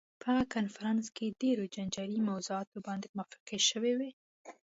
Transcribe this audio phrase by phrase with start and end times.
[0.21, 4.11] په هغه کنفرانس کې ډېرو جنجالي موضوعاتو باندې موافقې شوې وې.